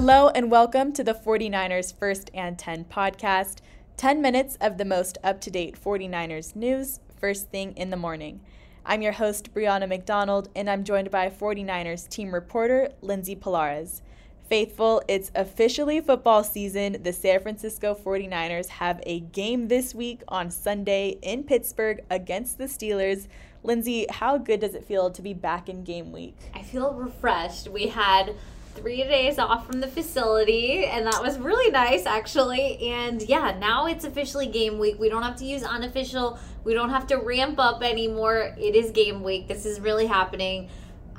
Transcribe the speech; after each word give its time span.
Hello 0.00 0.28
and 0.28 0.48
welcome 0.48 0.92
to 0.92 1.02
the 1.02 1.12
49ers 1.12 1.92
First 1.92 2.30
and 2.32 2.56
10 2.56 2.84
podcast. 2.84 3.56
10 3.96 4.22
minutes 4.22 4.56
of 4.60 4.78
the 4.78 4.84
most 4.84 5.18
up 5.24 5.40
to 5.40 5.50
date 5.50 5.76
49ers 5.76 6.54
news, 6.54 7.00
first 7.20 7.50
thing 7.50 7.72
in 7.76 7.90
the 7.90 7.96
morning. 7.96 8.40
I'm 8.86 9.02
your 9.02 9.10
host, 9.10 9.52
Brianna 9.52 9.88
McDonald, 9.88 10.50
and 10.54 10.70
I'm 10.70 10.84
joined 10.84 11.10
by 11.10 11.28
49ers 11.28 12.08
team 12.08 12.32
reporter, 12.32 12.90
Lindsay 13.02 13.34
Pallares. 13.34 14.02
Faithful, 14.48 15.02
it's 15.08 15.32
officially 15.34 16.00
football 16.00 16.44
season. 16.44 17.02
The 17.02 17.12
San 17.12 17.40
Francisco 17.40 17.92
49ers 17.92 18.68
have 18.68 19.02
a 19.04 19.18
game 19.18 19.66
this 19.66 19.96
week 19.96 20.22
on 20.28 20.52
Sunday 20.52 21.18
in 21.22 21.42
Pittsburgh 21.42 22.04
against 22.08 22.56
the 22.56 22.66
Steelers. 22.66 23.26
Lindsay, 23.64 24.06
how 24.08 24.38
good 24.38 24.60
does 24.60 24.76
it 24.76 24.84
feel 24.84 25.10
to 25.10 25.20
be 25.20 25.34
back 25.34 25.68
in 25.68 25.82
game 25.82 26.12
week? 26.12 26.36
I 26.54 26.62
feel 26.62 26.94
refreshed. 26.94 27.66
We 27.66 27.88
had 27.88 28.36
three 28.78 29.02
days 29.02 29.38
off 29.38 29.66
from 29.66 29.80
the 29.80 29.86
facility, 29.86 30.86
and 30.86 31.06
that 31.06 31.22
was 31.22 31.38
really 31.38 31.70
nice, 31.70 32.06
actually. 32.06 32.78
And 32.90 33.20
yeah, 33.22 33.56
now 33.58 33.86
it's 33.86 34.04
officially 34.04 34.46
game 34.46 34.78
week. 34.78 34.98
We 34.98 35.08
don't 35.08 35.22
have 35.22 35.36
to 35.36 35.44
use 35.44 35.62
unofficial, 35.62 36.38
we 36.64 36.74
don't 36.74 36.90
have 36.90 37.06
to 37.08 37.16
ramp 37.16 37.58
up 37.58 37.82
anymore. 37.82 38.54
It 38.58 38.74
is 38.74 38.90
game 38.90 39.22
week. 39.22 39.48
This 39.48 39.66
is 39.66 39.80
really 39.80 40.06
happening. 40.06 40.68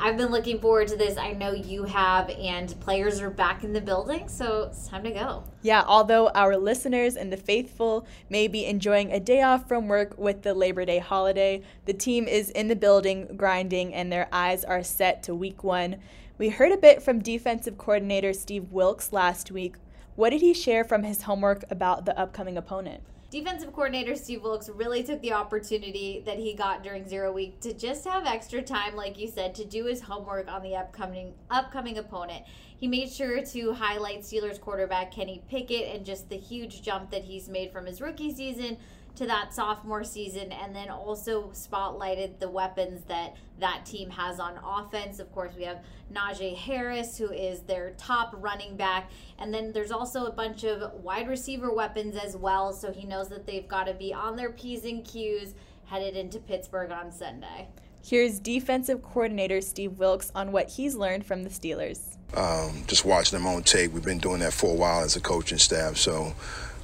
I've 0.02 0.16
been 0.16 0.32
looking 0.32 0.60
forward 0.60 0.88
to 0.88 0.96
this. 0.96 1.18
I 1.18 1.34
know 1.34 1.52
you 1.52 1.84
have, 1.84 2.30
and 2.30 2.80
players 2.80 3.20
are 3.20 3.30
back 3.30 3.66
in 3.66 3.74
the 3.74 3.82
building, 3.82 4.30
so 4.30 4.70
it's 4.72 4.88
time 4.88 5.04
to 5.04 5.12
go. 5.12 5.44
Yeah, 5.62 5.84
although 5.86 6.30
our 6.30 6.56
listeners 6.56 7.18
and 7.18 7.34
the 7.34 7.38
faithful 7.38 8.08
may 8.30 8.48
be 8.48 8.66
enjoying 8.66 9.12
a 9.12 9.20
day 9.20 9.42
off 9.42 9.68
from 9.68 9.90
work 9.90 10.18
with 10.18 10.44
the 10.44 10.54
Labor 10.54 10.86
Day 10.86 11.00
holiday, 11.00 11.64
the 11.84 11.94
team 11.94 12.30
is 12.30 12.50
in 12.52 12.70
the 12.70 12.78
building 12.78 13.36
grinding 13.36 13.94
and 13.94 14.10
their 14.10 14.30
eyes 14.32 14.64
are 14.64 14.84
set 14.84 15.22
to 15.24 15.36
week 15.36 15.66
one. 15.66 15.98
We 16.38 16.48
heard 16.48 16.72
a 16.72 16.78
bit 16.78 17.04
from 17.04 17.20
defensive 17.20 17.78
coordinator 17.78 18.32
Steve 18.32 18.72
Wilks 18.72 19.12
last 19.12 19.52
week. 19.52 19.76
What 20.16 20.30
did 20.30 20.40
he 20.40 20.54
share 20.54 20.86
from 20.86 21.04
his 21.04 21.24
homework 21.24 21.66
about 21.70 22.06
the 22.06 22.18
upcoming 22.18 22.58
opponent? 22.58 23.04
Defensive 23.32 23.74
coordinator 23.74 24.16
Steve 24.16 24.42
Wilks 24.42 24.70
really 24.70 25.04
took 25.04 25.22
the 25.22 25.34
opportunity 25.34 26.24
that 26.26 26.40
he 26.40 26.56
got 26.56 26.82
during 26.82 27.08
zero 27.08 27.32
week 27.32 27.60
to 27.60 27.74
just 27.74 28.04
have 28.08 28.26
extra 28.26 28.60
time, 28.60 28.96
like 28.96 29.20
you 29.20 29.28
said, 29.28 29.54
to 29.54 29.66
do 29.66 29.86
his 29.86 30.02
homework 30.02 30.52
on 30.52 30.64
the 30.64 30.76
upcoming 30.76 31.36
upcoming 31.52 32.00
opponent. 32.00 32.44
He 32.76 32.88
made 32.88 33.12
sure 33.12 33.46
to 33.46 33.74
highlight 33.74 34.22
Steelers 34.22 34.60
quarterback 34.60 35.12
Kenny 35.12 35.44
Pickett 35.48 35.96
and 35.96 36.04
just 36.04 36.28
the 36.30 36.38
huge 36.38 36.82
jump 36.82 37.12
that 37.12 37.24
he's 37.24 37.48
made 37.48 37.72
from 37.72 37.86
his 37.86 38.02
rookie 38.02 38.34
season 38.34 38.78
to 39.20 39.26
that 39.26 39.54
sophomore 39.54 40.06
season 40.06 40.50
and 40.54 40.74
then 40.74 40.90
also 40.90 41.50
spotlighted 41.50 42.40
the 42.40 42.50
weapons 42.50 43.02
that 43.10 43.36
that 43.60 43.86
team 43.86 44.10
has 44.10 44.40
on 44.40 44.58
offense. 44.66 45.20
Of 45.20 45.30
course, 45.34 45.52
we 45.58 45.64
have 45.64 45.84
Najee 46.10 46.56
Harris, 46.56 47.18
who 47.18 47.30
is 47.30 47.60
their 47.64 47.92
top 47.98 48.34
running 48.38 48.78
back. 48.78 49.12
And 49.38 49.54
then 49.54 49.74
there's 49.74 49.92
also 49.92 50.28
a 50.28 50.32
bunch 50.32 50.64
of 50.64 50.94
wide 51.04 51.28
receiver 51.28 51.74
weapons 51.74 52.16
as 52.16 52.38
well. 52.38 52.72
So 52.72 52.94
he 52.94 53.06
knows 53.06 53.28
that 53.28 53.46
they've 53.46 53.68
got 53.68 53.88
to 53.88 53.94
be 53.94 54.14
on 54.14 54.38
their 54.38 54.52
P's 54.52 54.86
and 54.86 55.04
Q's 55.04 55.54
headed 55.84 56.16
into 56.16 56.40
Pittsburgh 56.40 56.92
on 56.92 57.12
Sunday. 57.12 57.68
Here's 58.02 58.40
defensive 58.40 59.04
coordinator 59.04 59.60
Steve 59.60 60.00
Wilks 60.00 60.32
on 60.34 60.54
what 60.54 60.70
he's 60.70 60.96
learned 60.96 61.26
from 61.26 61.44
the 61.44 61.50
Steelers. 61.50 62.16
Um, 62.34 62.86
just 62.88 63.04
watching 63.04 63.38
them 63.38 63.48
on 63.48 63.64
tape, 63.64 63.92
we've 63.92 64.06
been 64.06 64.20
doing 64.20 64.40
that 64.40 64.54
for 64.54 64.72
a 64.72 64.76
while 64.76 65.02
as 65.02 65.18
a 65.18 65.20
coaching 65.20 65.58
staff. 65.58 65.98
So 65.98 66.34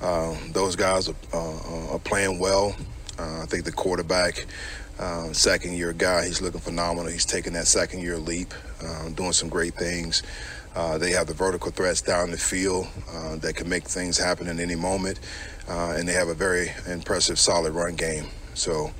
uh, 0.01 0.35
those 0.51 0.75
guys 0.75 1.09
are, 1.09 1.15
uh, 1.33 1.93
are 1.93 1.99
playing 1.99 2.39
well. 2.39 2.75
Uh, 3.17 3.41
I 3.43 3.45
think 3.45 3.63
the 3.63 3.71
quarterback, 3.71 4.45
uh, 4.99 5.31
second 5.33 5.73
year 5.73 5.93
guy, 5.93 6.25
he's 6.25 6.41
looking 6.41 6.59
phenomenal. 6.59 7.11
He's 7.11 7.25
taking 7.25 7.53
that 7.53 7.67
second 7.67 8.01
year 8.01 8.17
leap, 8.17 8.53
uh, 8.83 9.09
doing 9.09 9.33
some 9.33 9.49
great 9.49 9.75
things. 9.75 10.23
Uh, 10.75 10.97
they 10.97 11.11
have 11.11 11.27
the 11.27 11.33
vertical 11.33 11.71
threats 11.71 12.01
down 12.01 12.31
the 12.31 12.37
field 12.37 12.87
that 13.39 13.55
can 13.55 13.69
make 13.69 13.83
things 13.85 14.17
happen 14.17 14.47
in 14.47 14.59
any 14.59 14.75
moment. 14.75 15.19
and 15.67 16.07
they 16.07 16.13
have 16.13 16.27
a 16.27 16.33
very 16.33 16.71
impressive, 16.87 17.39
solid 17.39 17.73
run 17.73 17.95
game. 17.95 18.25
So 18.55 18.91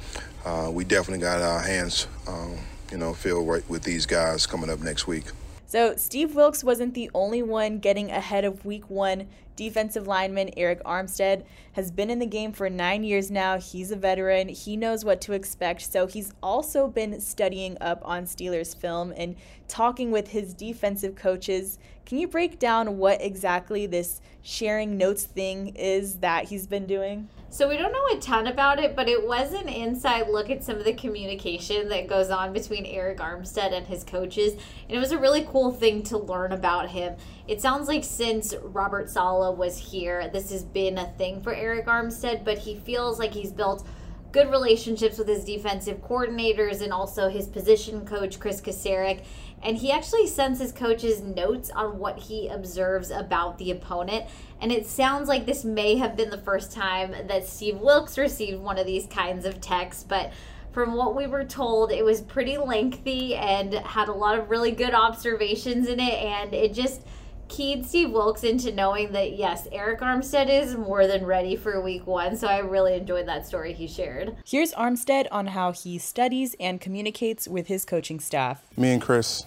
we 0.72 0.86
definitely 0.86 1.22
got 1.22 1.42
our 1.42 1.59
hands, 1.59 2.08
um, 2.28 2.58
you 2.92 2.98
know, 2.98 3.14
filled 3.14 3.48
right 3.48 3.69
with 3.69 3.84
these 3.84 4.06
guys 4.06 4.48
coming 4.48 4.69
up 4.69 4.80
next 4.80 5.06
week. 5.06 5.25
So, 5.68 5.96
Steve 5.96 6.36
Wilks 6.36 6.64
wasn't 6.64 6.94
the 6.94 7.09
only 7.16 7.42
one 7.42 7.80
getting 7.80 8.12
ahead 8.12 8.46
of 8.46 8.66
week 8.66 8.88
one. 8.88 9.28
Defensive 9.56 10.06
lineman 10.06 10.52
Arik 10.58 10.81
Armstead 10.84 11.44
has 11.74 11.90
been 11.90 12.12
in 12.12 12.20
the 12.20 12.26
game 12.28 12.52
for 12.52 12.70
nine 12.70 13.03
years 13.03 13.31
now. 13.31 13.58
He's 13.58 13.90
a 13.90 13.96
veteran, 13.96 14.48
he 14.50 14.78
knows 14.78 15.04
what 15.04 15.22
to 15.22 15.34
expect. 15.34 15.81
So, 15.81 16.06
he's 16.06 16.34
also 16.44 16.88
been 16.88 17.20
studying 17.20 17.78
up 17.81 18.00
on 18.04 18.25
Steelers 18.25 18.78
film 18.78 19.12
and 19.18 19.36
talking 19.68 20.12
with 20.12 20.28
his 20.28 20.54
defensive 20.54 21.16
coaches. 21.16 21.80
Can 22.06 22.20
you 22.20 22.28
break 22.28 22.59
down 22.59 23.00
what 23.00 23.20
exactly 23.20 23.88
this 23.88 24.22
sharing 24.44 24.98
notes 24.98 25.24
thing 25.24 25.70
is 25.75 26.18
that 26.18 26.46
he's 26.46 26.68
been 26.68 26.86
doing? 26.86 27.28
So 27.56 27.70
we 27.70 27.78
don't 27.78 27.94
know 27.94 28.18
a 28.18 28.20
ton 28.20 28.48
about 28.48 28.80
it, 28.80 28.98
but 28.98 29.08
it 29.08 29.26
was 29.26 29.54
an 29.54 29.70
inside 29.70 30.28
look 30.28 30.50
at 30.50 30.62
some 30.62 30.76
of 30.76 30.84
the 30.84 30.92
communication 30.92 31.88
that 31.88 32.10
goes 32.10 32.30
on 32.30 32.52
between 32.52 32.84
Arik 32.84 33.20
Armstead 33.20 33.72
and 33.72 33.88
his 33.88 34.04
coaches. 34.04 34.52
And 34.90 34.98
it 34.98 35.00
was 35.00 35.14
a 35.14 35.18
really 35.18 35.48
cool 35.50 35.72
thing 35.72 36.04
to 36.04 36.18
learn 36.18 36.52
about 36.52 36.90
him. 36.90 37.16
It 37.48 37.62
sounds 37.62 37.88
like 37.88 38.04
since 38.04 38.54
Robert 38.62 39.10
Saleh 39.10 39.58
was 39.58 39.78
here, 39.78 40.28
this 40.28 40.52
has 40.52 40.66
been 40.66 40.98
a 40.98 41.08
thing 41.12 41.42
for 41.42 41.56
Arik 41.56 41.86
Armstead, 41.86 42.44
but 42.44 42.58
he 42.58 42.76
feels 42.76 43.20
like 43.20 43.34
he's 43.34 43.54
built 43.54 43.88
good 44.34 44.52
relationships 44.52 45.18
with 45.18 45.30
his 45.30 45.46
defensive 45.46 46.04
coordinators 46.04 46.82
and 46.82 46.92
also 46.92 47.30
his 47.30 47.48
position 47.48 48.06
coach, 48.06 48.38
Chris 48.38 48.60
Kocurek 48.60 49.24
and 49.62 49.78
he 49.78 49.92
actually 49.92 50.28
sends 50.28 50.60
his 50.60 50.72
coaches 50.72 51.22
notes 51.22 51.70
on 51.72 51.98
what 52.00 52.20
he 52.20 52.48
observes 52.48 53.10
about 53.10 53.58
the 53.58 53.72
opponent. 53.72 54.26
And 54.62 54.72
it 54.72 54.86
sounds 54.86 55.28
like 55.28 55.46
this 55.46 55.64
may 55.64 55.96
have 55.96 56.16
been 56.16 56.30
the 56.30 56.38
first 56.38 56.72
time 56.72 57.16
that 57.28 57.48
Steve 57.48 57.80
Wilks 57.80 58.18
received 58.18 58.62
one 58.62 58.78
of 58.78 58.86
these 58.86 59.08
kinds 59.08 59.46
of 59.46 59.62
texts, 59.62 60.04
but 60.04 60.32
from 60.72 60.94
what 60.94 61.16
we 61.16 61.26
were 61.26 61.46
told, 61.46 61.92
it 61.92 62.04
was 62.04 62.20
pretty 62.20 62.58
lengthy 62.58 63.34
and 63.36 63.74
had 63.74 64.10
a 64.10 64.14
lot 64.14 64.38
of 64.38 64.50
really 64.50 64.72
good 64.72 64.94
observations 64.94 65.88
in 65.88 66.02
it, 66.02 66.14
and 66.16 66.54
it 66.54 66.74
just 66.74 67.02
keyed 67.47 67.85
Steve 67.85 68.11
Wilks 68.11 68.44
into 68.44 68.72
knowing 68.72 69.11
that 69.13 69.38
yes, 69.38 69.67
Arik 69.69 70.00
Armstead 70.00 70.50
is 70.50 70.75
more 70.75 71.07
than 71.07 71.25
ready 71.25 71.56
for 71.56 71.79
week 71.81 72.06
one. 72.07 72.35
So 72.38 72.47
I 72.47 72.59
really 72.59 72.95
enjoyed 72.95 73.28
that 73.28 73.47
story 73.47 73.73
he 73.73 73.88
shared. 73.88 74.35
Here's 74.45 74.73
Armstead 74.73 75.28
on 75.31 75.47
how 75.47 75.72
he 75.72 75.97
studies 75.97 76.56
and 76.59 76.81
communicates 76.81 77.47
with 77.47 77.67
his 77.67 77.85
coaching 77.85 78.19
staff. 78.19 78.63
Me 78.78 78.91
and 78.91 79.01
Chris, 79.01 79.45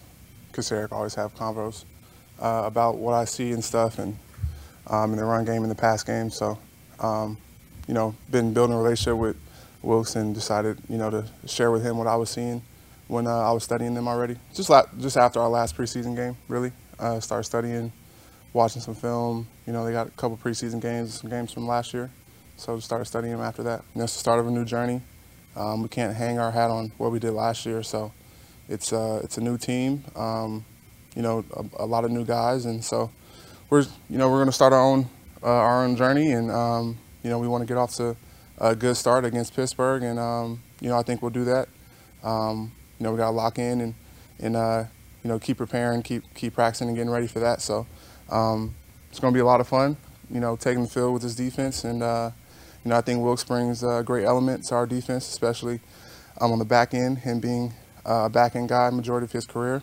Kocurek 0.52 0.92
always 0.92 1.14
have 1.14 1.34
convos 1.34 1.84
uh, 2.40 2.62
about 2.64 2.96
what 2.96 3.14
I 3.14 3.24
see 3.24 3.52
and 3.52 3.64
stuff 3.64 3.98
and 3.98 4.16
um, 4.86 5.12
in 5.12 5.18
the 5.18 5.24
run 5.24 5.44
game 5.44 5.62
and 5.62 5.70
the 5.70 5.74
pass 5.76 6.02
game. 6.02 6.30
So, 6.30 6.58
um, 7.00 7.36
you 7.86 7.94
know, 7.94 8.14
been 8.30 8.52
building 8.52 8.76
a 8.76 8.78
relationship 8.78 9.16
with 9.16 9.36
Wilks 9.82 10.16
and 10.16 10.34
decided, 10.34 10.78
you 10.88 10.98
know, 10.98 11.10
to 11.10 11.24
share 11.46 11.70
with 11.70 11.84
him 11.84 11.98
what 11.98 12.06
I 12.06 12.16
was 12.16 12.30
seeing 12.30 12.62
when 13.06 13.26
uh, 13.26 13.30
I 13.30 13.52
was 13.52 13.64
studying 13.64 13.94
them 13.94 14.06
already. 14.08 14.36
Just 14.54 14.70
la- 14.70 14.86
just 14.98 15.16
after 15.16 15.40
our 15.40 15.48
last 15.48 15.76
preseason 15.76 16.14
game, 16.14 16.36
really. 16.48 16.72
Uh, 16.98 17.20
started 17.20 17.44
studying, 17.44 17.92
watching 18.52 18.82
some 18.82 18.94
film. 18.94 19.46
You 19.66 19.72
know, 19.72 19.84
they 19.84 19.92
got 19.92 20.08
a 20.08 20.10
couple 20.10 20.36
preseason 20.36 20.80
games, 20.80 21.20
some 21.20 21.30
games 21.30 21.52
from 21.52 21.66
last 21.66 21.94
year. 21.94 22.10
So 22.56 22.78
started 22.80 23.04
studying 23.04 23.32
them 23.32 23.42
after 23.42 23.62
that. 23.64 23.84
And 23.94 24.02
it's 24.02 24.14
the 24.14 24.18
start 24.18 24.40
of 24.40 24.46
a 24.46 24.50
new 24.50 24.64
journey. 24.64 25.00
Um, 25.58 25.82
we 25.82 25.88
can't 25.88 26.14
hang 26.14 26.38
our 26.38 26.50
hat 26.50 26.70
on 26.70 26.92
what 26.98 27.10
we 27.10 27.18
did 27.18 27.32
last 27.32 27.66
year, 27.66 27.82
so 27.82 28.12
it's 28.68 28.92
uh, 28.92 29.20
it's 29.24 29.38
a 29.38 29.40
new 29.40 29.58
team. 29.58 30.04
Um, 30.14 30.64
you 31.16 31.22
know, 31.22 31.44
a, 31.52 31.82
a, 31.82 31.86
lot 31.86 32.04
of 32.04 32.12
new 32.12 32.24
guys, 32.24 32.64
and 32.64 32.84
so 32.84 33.10
we're 33.68 33.82
you 34.08 34.18
know 34.18 34.30
we're 34.30 34.36
going 34.36 34.46
to 34.46 34.52
start 34.52 34.72
our 34.72 34.80
own 34.80 35.08
uh, 35.42 35.46
our 35.46 35.84
own 35.84 35.96
journey, 35.96 36.30
and 36.30 36.50
um, 36.50 36.96
you 37.24 37.30
know 37.30 37.40
we 37.40 37.48
want 37.48 37.62
to 37.62 37.66
get 37.66 37.76
off 37.76 37.94
to 37.96 38.16
a 38.58 38.76
good 38.76 38.96
start 38.96 39.24
against 39.24 39.56
Pittsburgh, 39.56 40.04
and 40.04 40.18
um, 40.18 40.62
you 40.80 40.88
know 40.88 40.96
I 40.96 41.02
think 41.02 41.22
we'll 41.22 41.32
do 41.32 41.44
that. 41.46 41.68
Um, 42.22 42.70
you 43.00 43.04
know 43.04 43.10
we 43.10 43.18
got 43.18 43.30
to 43.30 43.36
lock 43.36 43.58
in 43.58 43.80
and 43.80 43.94
and 44.38 44.54
uh, 44.54 44.84
you 45.28 45.34
know 45.34 45.38
keep 45.38 45.58
preparing, 45.58 46.02
keep 46.02 46.22
keep 46.34 46.54
practicing 46.54 46.88
and 46.88 46.96
getting 46.96 47.10
ready 47.10 47.26
for 47.26 47.38
that. 47.40 47.60
So 47.60 47.86
um, 48.30 48.74
it's 49.10 49.20
going 49.20 49.30
to 49.30 49.36
be 49.36 49.42
a 49.42 49.44
lot 49.44 49.60
of 49.60 49.68
fun. 49.68 49.98
You 50.30 50.40
know, 50.40 50.56
taking 50.56 50.84
the 50.84 50.88
field 50.88 51.12
with 51.12 51.20
this 51.20 51.34
defense, 51.34 51.84
and 51.84 52.02
uh, 52.02 52.30
you 52.82 52.88
know 52.88 52.96
I 52.96 53.02
think 53.02 53.22
Wilks 53.22 53.44
brings 53.44 53.82
a 53.82 54.02
great 54.02 54.24
element 54.24 54.64
to 54.66 54.74
our 54.74 54.86
defense, 54.86 55.28
especially 55.28 55.80
um, 56.40 56.50
on 56.50 56.58
the 56.58 56.64
back 56.64 56.94
end, 56.94 57.18
him 57.18 57.40
being 57.40 57.74
a 58.06 58.30
back 58.30 58.56
end 58.56 58.70
guy 58.70 58.88
majority 58.88 59.26
of 59.26 59.32
his 59.32 59.44
career, 59.44 59.82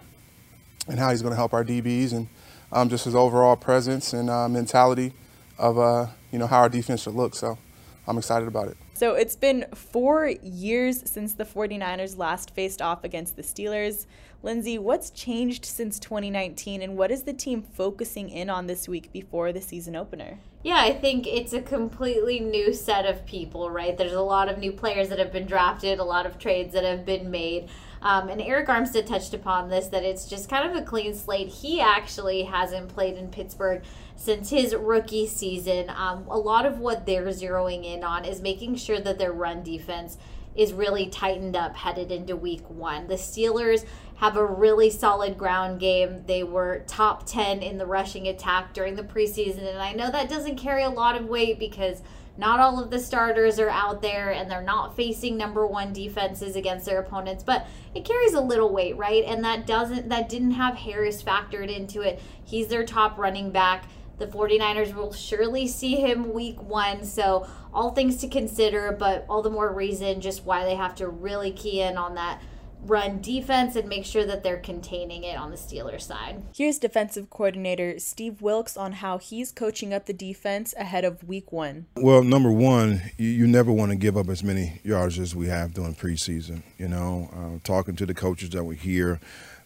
and 0.88 0.97
how 0.97 1.12
he's 1.12 1.21
going 1.21 1.33
to 1.33 1.38
help 1.38 1.53
our 1.53 1.63
DBs 1.63 2.12
and 2.12 2.27
um, 2.71 2.89
just 2.89 3.06
his 3.06 3.13
overall 3.13 3.56
presence 3.56 4.13
and 4.13 4.31
uh, 4.31 4.50
mentality 4.50 5.13
of 5.59 5.77
uh, 5.77 6.07
you 6.31 6.39
know 6.39 6.47
how 6.47 6.62
our 6.62 6.69
defense 6.69 7.03
should 7.03 7.13
look. 7.13 7.36
So 7.36 7.59
I'm 8.07 8.18
excited 8.18 8.47
about 8.47 8.69
it. 8.69 8.77
So 8.95 9.15
it's 9.15 9.36
been 9.36 9.65
four 9.75 10.27
years 10.42 11.03
since 11.06 11.33
the 11.33 11.44
49ers 11.44 12.18
last 12.18 12.51
faced 12.51 12.81
off 12.81 13.03
against 13.03 13.36
the 13.36 13.42
Steelers. 13.42 14.06
Lindsay, 14.42 14.77
what's 14.77 15.09
changed 15.09 15.65
since 15.65 16.00
2019 16.00 16.81
and 16.81 16.95
what 16.95 17.12
is 17.12 17.24
the 17.24 17.33
team 17.33 17.62
focusing 17.62 18.30
in 18.30 18.50
on 18.50 18.68
this 18.68 18.88
week 18.88 19.12
before 19.12 19.51
the 19.51 19.59
season 19.59 19.97
opener? 19.97 20.39
Yeah, 20.63 20.77
I 20.77 20.94
think 20.94 21.27
it's 21.27 21.51
a 21.51 21.62
completely 21.62 22.39
new 22.39 22.74
set 22.74 23.06
of 23.06 23.25
people, 23.25 23.69
right? 23.69 23.97
There's 23.97 24.13
a 24.13 24.21
lot 24.21 24.47
of 24.47 24.59
new 24.59 24.71
players 24.71 25.09
that 25.09 25.19
have 25.19 25.33
been 25.33 25.45
drafted, 25.45 26.00
a 26.00 26.03
lot 26.06 26.25
of 26.25 26.39
trades 26.39 26.74
that 26.74 26.86
have 26.86 27.06
been 27.06 27.30
made. 27.30 27.68
Um, 28.01 28.30
and 28.30 28.39
Arik 28.39 28.68
Armstead 28.68 29.07
touched 29.07 29.33
upon 29.33 29.69
this 29.69 29.88
that 29.88 30.03
it's 30.03 30.25
just 30.25 30.47
kind 30.47 30.69
of 30.69 30.77
a 30.77 30.86
clean 30.86 31.15
slate. 31.15 31.47
He 31.47 31.81
actually 31.81 32.44
hasn't 32.44 32.89
played 32.89 33.18
in 33.18 33.30
Pittsburgh 33.30 33.83
since 34.15 34.50
his 34.50 34.75
rookie 34.75 35.27
season. 35.27 35.89
Um, 35.89 36.25
a 36.27 36.38
lot 36.38 36.65
of 36.65 36.80
what 36.80 37.06
they're 37.06 37.25
zeroing 37.25 37.83
in 37.83 38.03
on 38.03 38.24
is 38.24 38.42
making 38.42 38.75
sure 38.85 38.99
that 38.99 39.17
their 39.17 39.31
run 39.31 39.63
defense 39.63 40.17
is 40.55 40.71
really 40.71 41.07
tightened 41.07 41.55
up 41.55 41.75
headed 41.75 42.11
into 42.11 42.35
week 42.35 42.69
one. 42.69 43.07
The 43.07 43.15
Steelers 43.15 43.85
have 44.17 44.37
a 44.37 44.45
really 44.45 44.89
solid 44.89 45.37
ground 45.37 45.79
game. 45.79 46.23
They 46.25 46.43
were 46.43 46.83
top 46.87 47.25
10 47.25 47.61
in 47.61 47.77
the 47.77 47.85
rushing 47.85 48.27
attack 48.27 48.73
during 48.73 48.95
the 48.95 49.03
preseason. 49.03 49.67
And 49.67 49.79
I 49.79 49.91
know 49.91 50.09
that 50.09 50.29
doesn't 50.29 50.55
carry 50.55 50.83
a 50.83 50.89
lot 50.89 51.19
of 51.19 51.25
weight 51.27 51.59
because 51.59 52.01
not 52.37 52.59
all 52.59 52.81
of 52.81 52.89
the 52.89 52.99
starters 52.99 53.59
are 53.59 53.69
out 53.69 54.01
there 54.01 54.31
and 54.31 54.49
they're 54.49 54.61
not 54.61 54.95
facing 54.95 55.37
number 55.37 55.65
one 55.65 55.93
defenses 55.93 56.55
against 56.55 56.85
their 56.85 56.99
opponents, 56.99 57.43
but 57.43 57.65
it 57.93 58.05
carries 58.05 58.33
a 58.33 58.41
little 58.41 58.73
weight, 58.73 58.97
right? 58.97 59.23
And 59.25 59.43
that 59.43 59.65
doesn't 59.65 60.09
that 60.09 60.27
didn't 60.27 60.51
have 60.51 60.75
Harris 60.75 61.23
factored 61.23 61.73
into 61.73 62.01
it. 62.01 62.21
He's 62.43 62.67
their 62.67 62.85
top 62.85 63.17
running 63.17 63.51
back. 63.51 63.85
The 64.17 64.27
49ers 64.27 64.94
will 64.94 65.12
surely 65.12 65.67
see 65.67 65.95
him 65.97 66.33
week 66.33 66.62
one. 66.62 67.03
So, 67.03 67.47
all 67.73 67.91
things 67.91 68.17
to 68.17 68.27
consider, 68.29 68.95
but 68.97 69.25
all 69.27 69.41
the 69.41 69.50
more 69.50 69.71
reason 69.73 70.21
just 70.21 70.45
why 70.45 70.63
they 70.63 70.75
have 70.75 70.95
to 70.95 71.07
really 71.07 71.51
key 71.51 71.81
in 71.81 71.97
on 71.97 72.15
that 72.15 72.41
run 72.85 73.19
defense 73.21 73.75
and 73.75 73.89
make 73.89 74.06
sure 74.06 74.25
that 74.25 74.44
they're 74.44 74.57
containing 74.57 75.23
it 75.23 75.38
on 75.38 75.51
the 75.51 75.57
Steelers 75.57 76.01
side. 76.01 76.41
Here's 76.56 76.77
defensive 76.77 77.29
coordinator 77.29 78.00
Steve 78.00 78.41
Wilks 78.41 78.77
on 78.77 78.94
how 78.94 79.17
he's 79.17 79.51
coaching 79.51 79.94
up 79.94 80.06
the 80.06 80.13
defense 80.13 80.73
ahead 80.77 81.03
of 81.03 81.23
week 81.23 81.51
one. 81.51 81.88
Well, 81.95 82.23
number 82.23 82.51
one, 82.51 83.01
you, 83.18 83.29
you 83.29 83.47
never 83.47 83.71
want 83.71 83.91
to 83.91 83.97
give 83.97 84.18
up 84.18 84.29
as 84.29 84.44
many 84.44 84.79
yards 84.83 85.19
as 85.19 85.35
we 85.35 85.47
have 85.47 85.73
during 85.73 85.95
preseason. 85.95 86.63
You 86.77 86.88
know, 86.88 87.29
uh, 87.33 87.59
talking 87.63 87.95
to 87.97 88.06
the 88.06 88.13
coaches 88.13 88.51
that 88.51 88.63
were 88.63 88.73
here, 88.73 89.19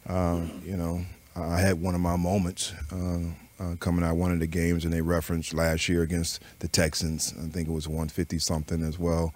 uh, 0.07 0.41
you 0.63 0.77
know, 0.77 1.05
I 1.35 1.59
had 1.59 1.81
one 1.81 1.95
of 1.95 2.01
my 2.01 2.15
moments. 2.15 2.73
Uh, 2.91 3.33
uh, 3.59 3.75
coming 3.79 4.03
out 4.03 4.15
one 4.15 4.31
of 4.31 4.39
the 4.39 4.47
games, 4.47 4.85
and 4.85 4.93
they 4.93 5.01
referenced 5.01 5.53
last 5.53 5.89
year 5.89 6.01
against 6.01 6.41
the 6.59 6.67
Texans. 6.67 7.33
I 7.37 7.47
think 7.49 7.67
it 7.67 7.71
was 7.71 7.87
150 7.87 8.39
something 8.39 8.83
as 8.83 8.97
well. 8.97 9.33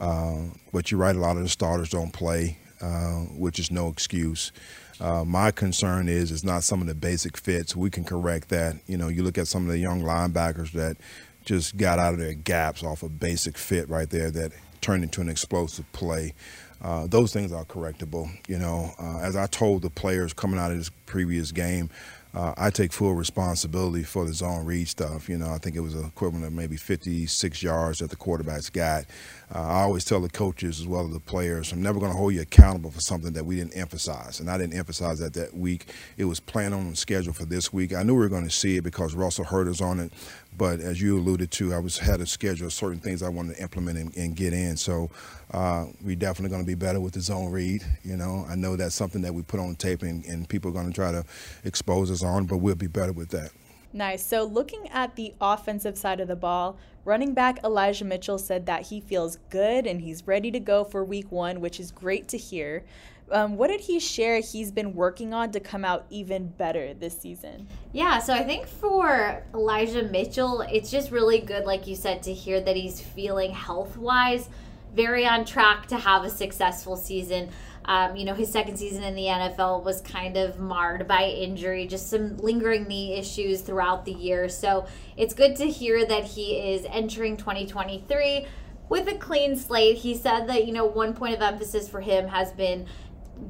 Uh, 0.00 0.44
but 0.72 0.90
you're 0.90 1.00
right, 1.00 1.14
a 1.14 1.18
lot 1.18 1.36
of 1.36 1.42
the 1.42 1.48
starters 1.48 1.90
don't 1.90 2.12
play. 2.12 2.58
Uh, 2.80 3.24
which 3.36 3.58
is 3.58 3.70
no 3.70 3.88
excuse. 3.88 4.52
Uh, 5.00 5.22
my 5.22 5.50
concern 5.50 6.08
is 6.08 6.32
it's 6.32 6.42
not 6.42 6.62
some 6.62 6.80
of 6.80 6.86
the 6.86 6.94
basic 6.94 7.36
fits. 7.36 7.76
We 7.76 7.90
can 7.90 8.04
correct 8.04 8.48
that. 8.48 8.76
You 8.86 8.96
know, 8.96 9.08
you 9.08 9.22
look 9.22 9.36
at 9.36 9.48
some 9.48 9.64
of 9.64 9.68
the 9.68 9.76
young 9.76 10.00
linebackers 10.00 10.72
that 10.72 10.96
just 11.44 11.76
got 11.76 11.98
out 11.98 12.14
of 12.14 12.20
their 12.20 12.32
gaps 12.32 12.82
off 12.82 13.02
a 13.02 13.10
basic 13.10 13.58
fit 13.58 13.86
right 13.90 14.08
there 14.08 14.30
that 14.30 14.52
turned 14.80 15.02
into 15.02 15.20
an 15.20 15.28
explosive 15.28 15.90
play. 15.92 16.32
Uh, 16.80 17.06
those 17.06 17.34
things 17.34 17.52
are 17.52 17.66
correctable. 17.66 18.30
You 18.48 18.58
know, 18.58 18.92
uh, 18.98 19.18
as 19.18 19.36
I 19.36 19.46
told 19.46 19.82
the 19.82 19.90
players 19.90 20.32
coming 20.32 20.58
out 20.58 20.70
of 20.70 20.78
this 20.78 20.90
previous 21.04 21.52
game, 21.52 21.90
uh, 22.32 22.54
I 22.56 22.70
take 22.70 22.92
full 22.92 23.14
responsibility 23.14 24.04
for 24.04 24.24
the 24.24 24.32
zone 24.32 24.64
read 24.64 24.88
stuff. 24.88 25.28
You 25.28 25.38
know, 25.38 25.50
I 25.50 25.58
think 25.58 25.74
it 25.74 25.80
was 25.80 25.94
equivalent 25.94 26.44
of 26.44 26.52
maybe 26.52 26.76
56 26.76 27.62
yards 27.62 27.98
that 27.98 28.10
the 28.10 28.16
quarterbacks 28.16 28.72
got. 28.72 29.04
Uh, 29.52 29.58
I 29.58 29.80
always 29.82 30.04
tell 30.04 30.20
the 30.20 30.28
coaches 30.28 30.78
as 30.78 30.86
well 30.86 31.06
as 31.06 31.12
the 31.12 31.18
players, 31.18 31.72
I'm 31.72 31.82
never 31.82 31.98
going 31.98 32.12
to 32.12 32.16
hold 32.16 32.34
you 32.34 32.42
accountable 32.42 32.92
for 32.92 33.00
something 33.00 33.32
that 33.32 33.44
we 33.44 33.56
didn't 33.56 33.76
emphasize. 33.76 34.38
And 34.38 34.48
I 34.48 34.56
didn't 34.58 34.74
emphasize 34.74 35.18
that 35.18 35.34
that 35.34 35.54
week. 35.56 35.86
It 36.16 36.24
was 36.24 36.38
planned 36.38 36.72
on 36.72 36.88
the 36.90 36.96
schedule 36.96 37.32
for 37.32 37.44
this 37.44 37.72
week. 37.72 37.92
I 37.92 38.04
knew 38.04 38.14
we 38.14 38.20
were 38.20 38.28
going 38.28 38.44
to 38.44 38.50
see 38.50 38.76
it 38.76 38.82
because 38.82 39.14
Russell 39.14 39.44
heard 39.44 39.66
us 39.66 39.80
on 39.80 39.98
it. 39.98 40.12
But 40.56 40.80
as 40.80 41.00
you 41.00 41.18
alluded 41.18 41.50
to, 41.52 41.72
I 41.74 41.78
was 41.78 41.98
had 41.98 42.20
a 42.20 42.26
schedule 42.26 42.66
of 42.66 42.72
certain 42.72 43.00
things 43.00 43.22
I 43.22 43.28
wanted 43.28 43.56
to 43.56 43.62
implement 43.62 43.98
and, 43.98 44.16
and 44.16 44.36
get 44.36 44.52
in. 44.52 44.76
So 44.76 45.10
uh, 45.52 45.86
we're 46.02 46.16
definitely 46.16 46.50
going 46.50 46.62
to 46.62 46.66
be 46.66 46.74
better 46.74 47.00
with 47.00 47.14
the 47.14 47.20
zone 47.20 47.50
read. 47.50 47.82
You 48.04 48.16
know, 48.16 48.44
I 48.48 48.54
know 48.54 48.76
that's 48.76 48.94
something 48.94 49.22
that 49.22 49.32
we 49.32 49.42
put 49.42 49.58
on 49.58 49.74
tape 49.76 50.02
and, 50.02 50.24
and 50.26 50.48
people 50.48 50.70
are 50.70 50.74
going 50.74 50.88
to 50.88 50.94
try 50.94 51.12
to 51.12 51.24
expose 51.64 52.10
us 52.10 52.19
on, 52.22 52.46
but 52.46 52.58
we'll 52.58 52.74
be 52.74 52.86
better 52.86 53.12
with 53.12 53.30
that. 53.30 53.50
Nice. 53.92 54.24
So, 54.24 54.44
looking 54.44 54.88
at 54.90 55.16
the 55.16 55.34
offensive 55.40 55.98
side 55.98 56.20
of 56.20 56.28
the 56.28 56.36
ball, 56.36 56.78
running 57.04 57.34
back 57.34 57.58
Elijah 57.64 58.04
Mitchell 58.04 58.38
said 58.38 58.66
that 58.66 58.82
he 58.82 59.00
feels 59.00 59.38
good 59.50 59.86
and 59.86 60.00
he's 60.00 60.26
ready 60.26 60.50
to 60.52 60.60
go 60.60 60.84
for 60.84 61.04
week 61.04 61.30
one, 61.32 61.60
which 61.60 61.80
is 61.80 61.90
great 61.90 62.28
to 62.28 62.38
hear. 62.38 62.84
Um, 63.32 63.56
what 63.56 63.68
did 63.68 63.80
he 63.80 64.00
share 64.00 64.40
he's 64.40 64.72
been 64.72 64.94
working 64.94 65.32
on 65.32 65.52
to 65.52 65.60
come 65.60 65.84
out 65.84 66.04
even 66.10 66.48
better 66.48 66.94
this 66.94 67.16
season? 67.16 67.68
Yeah, 67.92 68.18
so 68.18 68.34
I 68.34 68.42
think 68.42 68.66
for 68.66 69.44
Elijah 69.54 70.02
Mitchell, 70.02 70.62
it's 70.62 70.90
just 70.90 71.12
really 71.12 71.40
good, 71.40 71.64
like 71.64 71.86
you 71.86 71.94
said, 71.94 72.24
to 72.24 72.32
hear 72.32 72.60
that 72.60 72.76
he's 72.76 73.00
feeling 73.00 73.52
health 73.52 73.96
wise 73.96 74.48
very 74.94 75.26
on 75.26 75.44
track 75.44 75.86
to 75.88 75.96
have 75.96 76.24
a 76.24 76.30
successful 76.30 76.96
season. 76.96 77.50
Um, 77.90 78.14
you 78.14 78.24
know, 78.24 78.34
his 78.34 78.48
second 78.48 78.76
season 78.76 79.02
in 79.02 79.16
the 79.16 79.24
NFL 79.24 79.82
was 79.82 80.00
kind 80.00 80.36
of 80.36 80.60
marred 80.60 81.08
by 81.08 81.24
injury, 81.24 81.88
just 81.88 82.08
some 82.08 82.36
lingering 82.36 82.84
knee 82.84 83.14
issues 83.14 83.62
throughout 83.62 84.04
the 84.04 84.12
year. 84.12 84.48
So 84.48 84.86
it's 85.16 85.34
good 85.34 85.56
to 85.56 85.66
hear 85.66 86.06
that 86.06 86.22
he 86.22 86.72
is 86.72 86.86
entering 86.88 87.36
2023 87.36 88.46
with 88.88 89.08
a 89.08 89.16
clean 89.16 89.56
slate. 89.56 89.96
He 89.96 90.16
said 90.16 90.46
that, 90.46 90.68
you 90.68 90.72
know, 90.72 90.84
one 90.84 91.14
point 91.14 91.34
of 91.34 91.42
emphasis 91.42 91.88
for 91.88 92.00
him 92.00 92.28
has 92.28 92.52
been 92.52 92.86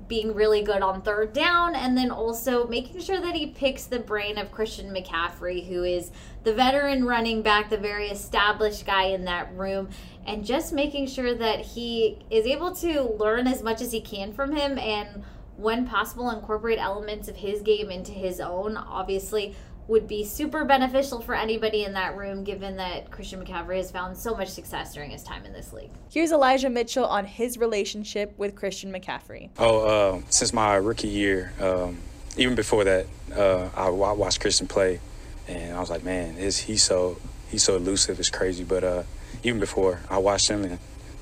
being 0.09 0.35
really 0.35 0.63
good 0.63 0.83
on 0.83 1.03
third 1.03 1.33
down 1.33 1.75
and 1.75 1.97
then 1.97 2.11
also 2.11 2.67
making 2.67 3.01
sure 3.01 3.21
that 3.21 3.35
he 3.35 3.47
picks 3.47 3.85
the 3.85 3.99
brain 3.99 4.39
of 4.39 4.51
Christian 4.51 4.93
McCaffrey, 4.93 5.67
who 5.69 5.85
is 5.85 6.11
the 6.45 6.53
veteran 6.53 7.05
running 7.05 7.43
back, 7.43 7.71
the 7.71 7.77
very 7.77 8.09
established 8.09 8.87
guy 8.87 9.05
in 9.05 9.25
that 9.25 9.55
room, 9.55 9.89
and 10.27 10.45
just 10.45 10.73
making 10.73 11.07
sure 11.07 11.35
that 11.35 11.61
he 11.61 12.19
is 12.31 12.47
able 12.47 12.75
to 12.77 13.03
learn 13.03 13.47
as 13.47 13.63
much 13.63 13.81
as 13.81 13.93
he 13.93 14.01
can 14.01 14.33
from 14.33 14.55
him 14.55 14.79
and 14.79 15.25
when 15.57 15.87
possible 15.87 16.31
incorporate 16.31 16.79
elements 16.79 17.29
of 17.29 17.37
his 17.37 17.61
game 17.61 17.91
into 17.91 18.13
his 18.13 18.41
own. 18.41 18.77
Obviously, 18.77 19.55
would 19.91 20.07
be 20.07 20.25
super 20.25 20.65
beneficial 20.65 21.21
for 21.21 21.35
anybody 21.35 21.83
in 21.85 21.95
that 21.95 22.17
room, 22.17 22.45
given 22.45 22.77
that 22.77 23.11
Christian 23.11 23.45
McCaffrey 23.45 23.77
has 23.77 23.91
found 23.91 24.17
so 24.17 24.37
much 24.37 24.49
success 24.49 24.95
during 24.95 25.11
his 25.11 25.25
time 25.25 25.45
in 25.45 25.53
this 25.53 25.73
league. 25.73 25.91
Here's 26.13 26.31
Elijah 26.31 26.71
Mitchell 26.71 27.05
on 27.05 27.25
his 27.25 27.59
relationship 27.59 28.33
with 28.39 28.55
Christian 28.55 28.93
McCaffrey. 28.93 29.51
Oh, 29.59 29.81
uh, 29.81 30.23
since 30.31 30.53
my 30.53 30.77
rookie 30.77 31.09
year, 31.09 31.53
um, 31.61 31.99
even 32.37 32.55
before 32.55 32.85
that, 32.85 33.07
uh, 33.35 33.69
I, 33.75 33.87
I, 33.87 34.13
watched 34.13 34.41
Christian 34.41 34.69
play, 34.69 35.01
and 35.49 35.77
I 35.77 35.81
was 35.81 35.91
like, 35.91 36.05
man, 36.05 36.37
he's 36.37 36.83
so 36.85 37.19
he's 37.51 37.65
so 37.65 37.75
elusive, 37.75 38.21
it's 38.21 38.31
crazy. 38.31 38.63
But 38.63 38.85
uh, 38.85 39.03
even 39.43 39.59
before, 39.59 39.99
I 40.09 40.19
watched 40.19 40.49
him, 40.49 40.65
and 40.65 40.79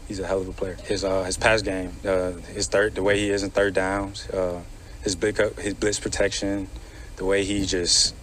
he's 0.07 0.21
a 0.21 0.27
hell 0.27 0.43
of 0.43 0.49
a 0.49 0.53
player. 0.53 0.77
His 0.85 1.05
uh, 1.05 1.25
his 1.25 1.39
pass 1.39 1.63
game, 1.63 1.93
uh, 2.07 2.33
his 2.33 2.67
third, 2.67 2.95
the 2.95 3.03
way 3.03 3.19
he 3.19 3.31
is 3.31 3.43
in 3.43 3.49
third 3.49 3.73
downs, 3.73 4.29
uh, 4.29 4.61
his 5.03 5.17
blitz, 5.17 5.41
his 5.59 5.73
blitz 5.73 5.99
protection, 5.99 6.69
the 7.17 7.25
way 7.25 7.45
he 7.45 7.65
just 7.65 8.15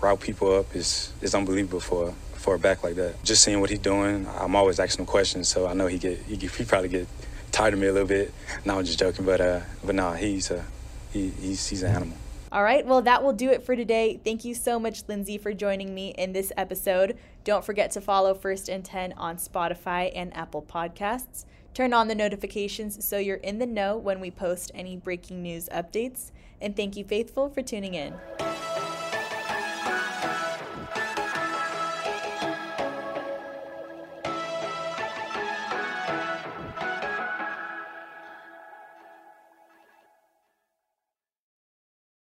route 0.00 0.20
people 0.20 0.54
up 0.54 0.74
is 0.74 1.12
is 1.20 1.34
unbelievable 1.34 1.80
for 1.80 2.14
for 2.34 2.54
a 2.54 2.58
back 2.58 2.84
like 2.84 2.94
that. 2.94 3.22
Just 3.24 3.42
seeing 3.42 3.60
what 3.60 3.70
he's 3.70 3.78
doing, 3.78 4.26
I'm 4.38 4.54
always 4.54 4.78
asking 4.78 5.02
him 5.02 5.06
questions, 5.06 5.48
so 5.48 5.66
I 5.66 5.74
know 5.74 5.86
he 5.86 5.98
get 5.98 6.18
he, 6.20 6.36
he 6.36 6.64
probably 6.64 6.88
get 6.88 7.08
tired 7.52 7.74
of 7.74 7.80
me 7.80 7.86
a 7.86 7.92
little 7.92 8.08
bit. 8.08 8.32
No, 8.64 8.78
I'm 8.78 8.84
just 8.84 8.98
joking, 8.98 9.24
but 9.24 9.40
uh, 9.40 9.60
but 9.84 9.94
nah, 9.94 10.14
he's 10.14 10.50
a 10.50 10.64
he, 11.12 11.30
he's 11.30 11.66
he's 11.66 11.82
an 11.82 11.94
animal. 11.94 12.16
All 12.52 12.62
right, 12.62 12.86
well, 12.86 13.02
that 13.02 13.24
will 13.24 13.32
do 13.32 13.50
it 13.50 13.64
for 13.64 13.74
today. 13.74 14.20
Thank 14.22 14.44
you 14.44 14.54
so 14.54 14.78
much, 14.78 15.02
Lindsay, 15.08 15.36
for 15.36 15.52
joining 15.52 15.94
me 15.94 16.14
in 16.16 16.32
this 16.32 16.52
episode. 16.56 17.18
Don't 17.44 17.64
forget 17.64 17.90
to 17.90 18.00
follow 18.00 18.34
First 18.34 18.68
and 18.68 18.84
10 18.84 19.14
on 19.14 19.36
Spotify 19.36 20.12
and 20.14 20.34
Apple 20.34 20.62
Podcasts. 20.62 21.44
Turn 21.74 21.92
on 21.92 22.08
the 22.08 22.14
notifications 22.14 23.04
so 23.04 23.18
you're 23.18 23.36
in 23.36 23.58
the 23.58 23.66
know 23.66 23.98
when 23.98 24.20
we 24.20 24.30
post 24.30 24.70
any 24.74 24.96
breaking 24.96 25.42
news 25.42 25.68
updates. 25.70 26.30
And 26.60 26.74
thank 26.74 26.96
you, 26.96 27.04
Faithful, 27.04 27.50
for 27.50 27.62
tuning 27.62 27.94
in. 27.94 28.14